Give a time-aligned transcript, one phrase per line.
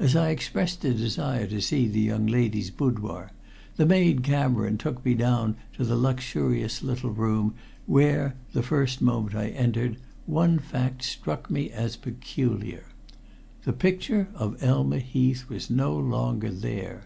[0.00, 3.30] As I expressed a desire to see the young lady's boudoir,
[3.76, 7.54] the maid Cameron took me down to the luxurious little room
[7.86, 12.86] where, the first moment I entered, one fact struck me as peculiar.
[13.62, 17.04] The picture of Elma Heath was no longer there.